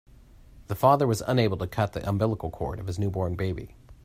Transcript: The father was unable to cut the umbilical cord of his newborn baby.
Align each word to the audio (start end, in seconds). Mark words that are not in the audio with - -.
The 0.65 0.73
father 0.73 1.05
was 1.05 1.21
unable 1.27 1.57
to 1.57 1.67
cut 1.67 1.93
the 1.93 2.09
umbilical 2.09 2.49
cord 2.49 2.79
of 2.79 2.87
his 2.87 2.97
newborn 2.97 3.35
baby. 3.35 3.75